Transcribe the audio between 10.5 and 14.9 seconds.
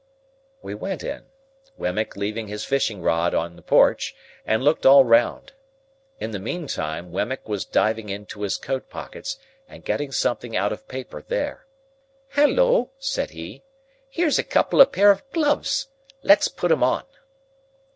out of paper there. "Halloa!" said he. "Here's a couple